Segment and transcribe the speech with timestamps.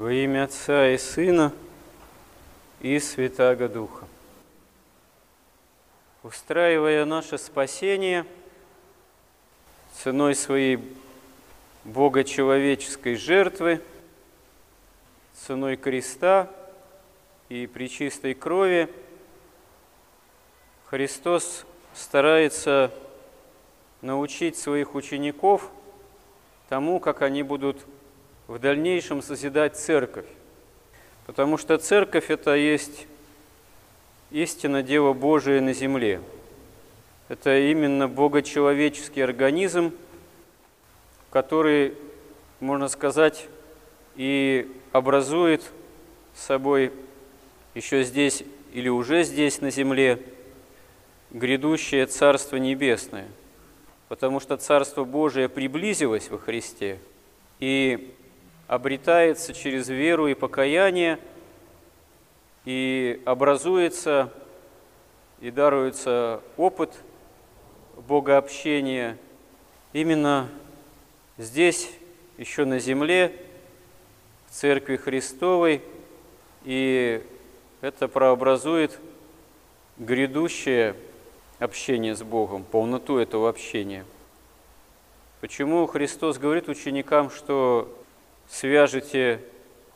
[0.00, 1.52] Во имя Отца и Сына
[2.80, 4.08] и Святаго Духа.
[6.22, 8.24] Устраивая наше спасение
[9.92, 10.78] ценой своей
[11.84, 13.82] богочеловеческой жертвы,
[15.34, 16.50] ценой креста
[17.50, 18.88] и причистой крови,
[20.86, 22.90] Христос старается
[24.00, 25.70] научить своих учеников
[26.70, 27.84] тому, как они будут
[28.50, 30.26] в дальнейшем созидать церковь.
[31.24, 33.06] Потому что церковь– это есть
[34.32, 36.20] истина Дева Божия на земле.
[37.28, 39.94] Это именно богочеловеческий организм,
[41.30, 41.94] который,
[42.58, 43.46] можно сказать,
[44.16, 45.62] и образует
[46.34, 46.92] собой
[47.76, 48.42] еще здесь
[48.72, 50.20] или уже здесь на земле
[51.30, 53.28] грядущее Царство Небесное.
[54.08, 56.98] Потому что Царство Божие приблизилось во Христе,
[57.60, 58.12] и
[58.70, 61.18] обретается через веру и покаяние,
[62.64, 64.32] и образуется
[65.40, 66.94] и даруется опыт
[67.96, 69.18] богообщения
[69.92, 70.48] именно
[71.36, 71.90] здесь,
[72.38, 73.34] еще на земле,
[74.46, 75.82] в Церкви Христовой,
[76.62, 77.26] и
[77.80, 79.00] это прообразует
[79.98, 80.94] грядущее
[81.58, 84.04] общение с Богом, полноту этого общения.
[85.40, 87.96] Почему Христос говорит ученикам, что
[88.50, 89.40] свяжете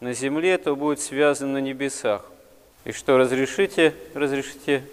[0.00, 2.30] на земле, то будет связано на небесах.
[2.84, 4.84] И что разрешите, разрешите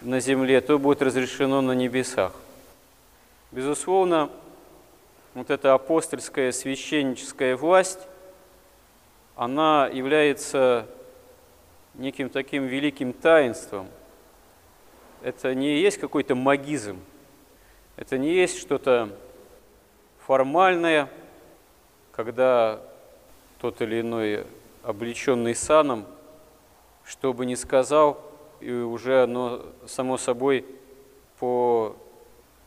[0.00, 2.34] на земле, то будет разрешено на небесах.
[3.52, 4.30] Безусловно,
[5.34, 8.00] вот эта апостольская священническая власть,
[9.36, 10.86] она является
[11.94, 13.88] неким таким великим таинством.
[15.22, 16.98] Это не есть какой-то магизм,
[17.96, 19.10] это не есть что-то
[20.26, 21.08] формальное–
[22.12, 22.80] когда
[23.60, 24.44] тот или иной
[24.82, 26.06] облеченный саном,
[27.04, 28.20] что бы ни сказал,
[28.60, 30.64] и уже оно само собой
[31.38, 31.96] по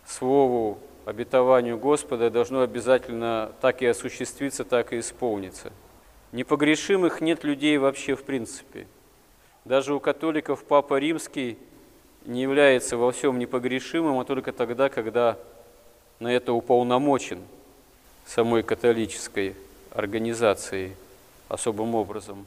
[0.06, 5.72] слову, обетованию Господа должно обязательно так и осуществиться, так и исполниться.
[6.32, 8.88] Непогрешимых нет людей вообще в принципе.
[9.66, 11.58] Даже у католиков Папа Римский
[12.26, 15.38] не является во всем непогрешимым, а только тогда, когда
[16.20, 17.42] на это уполномочен–
[18.26, 19.56] самой католической
[19.92, 20.96] организации
[21.50, 22.46] особым образом.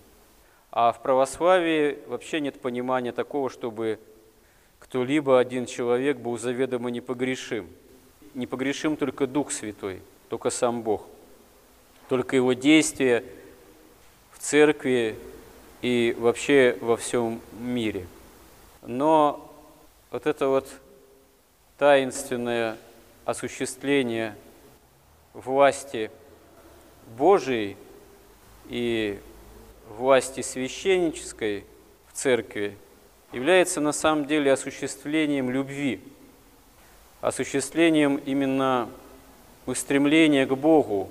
[0.71, 3.99] А в православии вообще нет понимания такого, чтобы
[4.79, 7.69] кто-либо, один человек был заведомо непогрешим.
[8.35, 11.07] Непогрешим только Дух Святой, только сам Бог.
[12.09, 13.25] Только Его действия
[14.33, 15.17] в церкви
[15.83, 18.07] и вообще во всем мире.
[18.83, 19.51] Но
[20.11, 20.69] вот это вот
[21.79, 22.77] таинственное
[23.25, 24.37] осуществление
[25.37, 26.11] власти
[27.19, 27.77] Божией
[28.69, 29.19] и
[29.89, 31.65] власти священнической
[32.09, 32.77] в церкви
[33.33, 36.01] является на самом деле осуществлением любви,
[37.21, 38.89] осуществлением именно
[39.67, 41.11] устремления к Богу,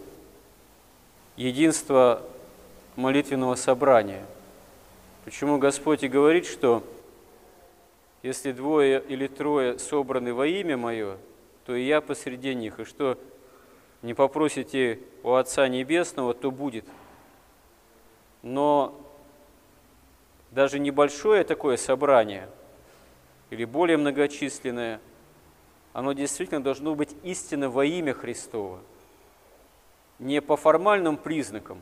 [1.38, 2.22] единства
[2.96, 4.26] молитвенного собрания.
[5.24, 6.84] Почему Господь и говорит, что
[8.24, 11.18] если двое или трое собраны во имя Мое,
[11.66, 13.20] то и я посреди них, и что
[14.06, 16.86] не попросите у Отца Небесного, то будет.
[18.44, 19.02] Но
[20.52, 22.48] даже небольшое такое собрание
[23.50, 25.02] или более многочисленное,
[25.92, 28.80] оно действительно должно быть истинно во имя Христова.
[30.20, 31.80] Не по формальным признакам,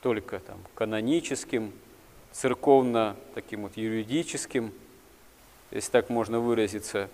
[0.00, 1.72] только там каноническим,
[2.30, 4.72] церковно таким вот юридическим,
[5.72, 7.10] если так можно выразиться,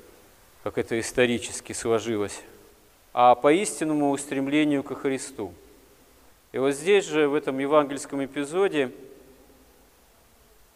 [0.63, 2.43] как это исторически сложилось
[3.13, 5.53] а по истинному устремлению ко Христу.
[6.53, 8.91] И вот здесь же, в этом евангельском эпизоде,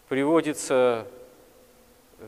[0.08, 1.06] приводится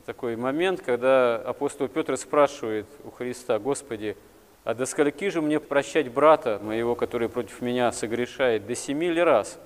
[0.07, 4.17] такой момент, когда апостол Петр спрашивает у Христа, «Господи,
[4.65, 8.67] а до скольки же мне прощать брата моего, который против меня согрешает?
[8.67, 9.59] До семи ли раз?»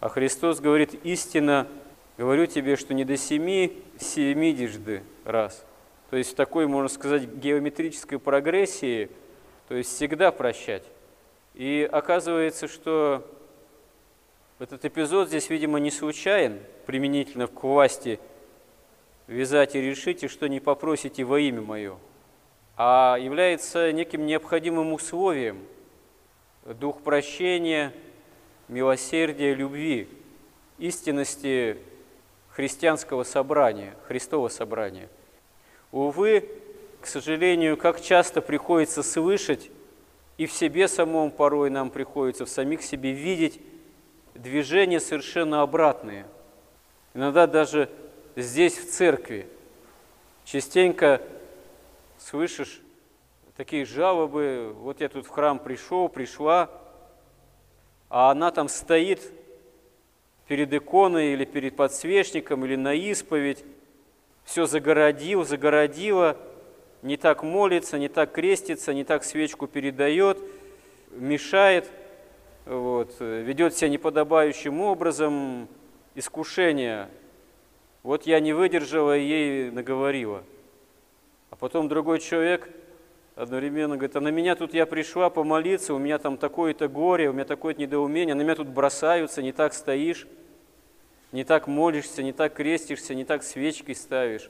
[0.00, 1.66] А Христос говорит, «Истинно
[2.16, 5.64] говорю тебе, что не до семи, семидежды раз».
[6.10, 9.10] То есть в такой, можно сказать, геометрической прогрессии–
[9.68, 10.84] то есть всегда прощать.
[11.54, 13.24] И оказывается, что
[14.58, 18.20] этот эпизод здесь, видимо, не случайен, применительно к власти
[19.26, 21.96] вязать и решите, что не попросите во имя Мое,
[22.76, 25.64] а является неким необходимым условием
[26.64, 27.92] дух прощения,
[28.68, 30.08] милосердия, любви,
[30.78, 31.78] истинности
[32.50, 35.08] христианского собрания, Христова собрания.
[35.92, 36.48] Увы,
[37.04, 39.70] к сожалению, как часто приходится слышать,
[40.38, 43.60] и в себе самом порой нам приходится в самих себе видеть
[44.32, 46.24] движения совершенно обратные.
[47.12, 47.90] Иногда даже
[48.36, 49.46] здесь, в церкви,
[50.46, 51.20] частенько
[52.18, 52.80] слышишь
[53.54, 56.70] такие жалобы, вот я тут в храм пришел, пришла,
[58.08, 59.20] а она там стоит
[60.48, 63.62] перед иконой или перед подсвечником, или на исповедь,
[64.46, 66.38] все загородил, загородила,
[67.04, 70.38] не так молится, не так крестится, не так свечку передает,
[71.12, 71.88] мешает,
[72.66, 75.68] вот, ведет себя неподобающим образом,
[76.16, 77.08] искушение.
[78.02, 80.42] Вот я не выдержала и ей наговорила.
[81.50, 82.68] А потом другой человек
[83.36, 87.32] одновременно говорит, а на меня тут я пришла помолиться, у меня там такое-то горе, у
[87.32, 90.26] меня такое-то недоумение, на меня тут бросаются, не так стоишь
[91.34, 94.48] не так молишься, не так крестишься, не так свечкой ставишь.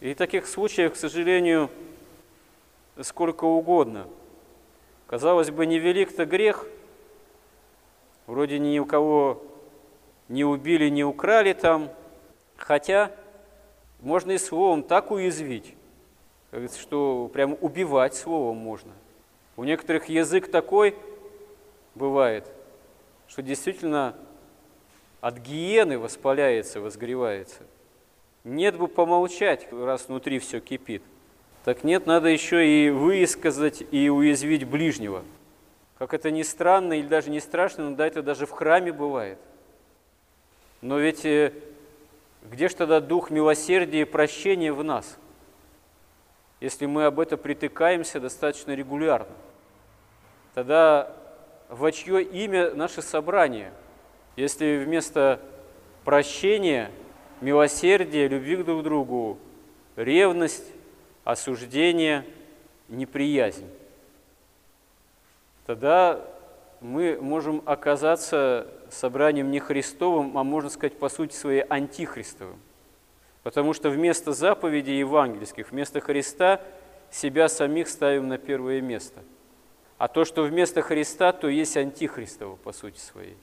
[0.00, 1.70] И таких случаев, к сожалению,
[3.02, 4.06] сколько угодно.
[5.06, 6.66] Казалось бы, невелик-то грех,
[8.26, 9.42] вроде ни у кого
[10.28, 11.90] не убили, не украли там,
[12.56, 13.10] хотя
[14.00, 15.74] можно и словом так уязвить,
[16.78, 18.92] что прям убивать словом можно.
[19.56, 20.96] У некоторых язык такой
[21.94, 22.46] бывает,
[23.28, 24.14] что действительно
[25.20, 27.64] от гиены воспаляется, возгревается.
[28.44, 31.02] Нет бы помолчать, раз внутри все кипит.
[31.64, 35.24] Так нет, надо еще и высказать и уязвить ближнего.
[35.98, 39.38] Как это ни странно или даже не страшно, но да, это даже в храме бывает.
[40.80, 41.52] Но ведь э,
[42.50, 45.18] где же тогда дух милосердия и прощения в нас,
[46.60, 49.34] если мы об этом притыкаемся достаточно регулярно?
[50.54, 51.14] Тогда
[51.68, 53.72] во чье имя наше собрание–
[54.40, 55.40] если вместо
[56.04, 56.90] прощения,
[57.40, 59.38] милосердия, любви к друг другу,
[59.96, 60.66] ревность,
[61.24, 62.24] осуждение,
[62.88, 63.68] неприязнь,
[65.66, 66.20] тогда
[66.80, 72.58] мы можем оказаться собранием не Христовым, а можно сказать, по сути своей, антихристовым.
[73.42, 76.60] Потому что вместо заповедей евангельских, вместо Христа
[77.10, 79.20] себя самих ставим на первое место.
[79.98, 83.36] А то, что вместо Христа, то есть антихристово по сути своей.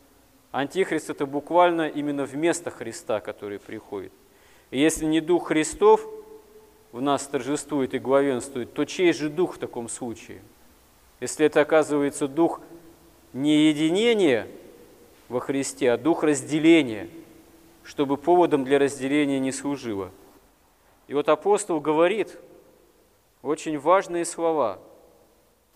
[0.51, 4.11] Антихрист– это буквально именно вместо Христа, который приходит.
[4.71, 6.05] И если не Дух Христов
[6.91, 10.41] в нас торжествует и главенствует, то чей же Дух в таком случае?
[11.19, 12.61] Если это оказывается Дух
[13.33, 14.47] не единения
[15.29, 17.09] во Христе, а Дух разделения,
[17.83, 20.11] чтобы поводом для разделения не служило.
[21.07, 22.37] И вот апостол говорит
[23.41, 24.79] очень важные слова–